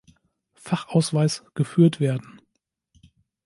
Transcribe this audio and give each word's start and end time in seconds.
Fachausweis 0.55 1.43
geführt 1.53 1.99
werden. 1.99 2.41